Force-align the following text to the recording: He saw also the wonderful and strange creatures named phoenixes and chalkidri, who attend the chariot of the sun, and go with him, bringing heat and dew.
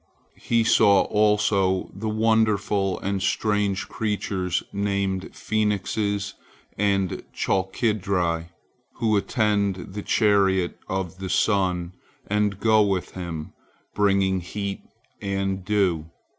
He 0.41 0.63
saw 0.63 1.01
also 1.03 1.91
the 1.93 2.09
wonderful 2.09 2.99
and 3.01 3.21
strange 3.21 3.87
creatures 3.87 4.63
named 4.73 5.29
phoenixes 5.35 6.33
and 6.75 7.21
chalkidri, 7.35 8.47
who 8.95 9.15
attend 9.15 9.93
the 9.93 10.01
chariot 10.01 10.79
of 10.89 11.19
the 11.19 11.29
sun, 11.29 11.93
and 12.25 12.59
go 12.59 12.81
with 12.81 13.11
him, 13.11 13.53
bringing 13.93 14.39
heat 14.41 14.81
and 15.21 15.63
dew. 15.63 16.09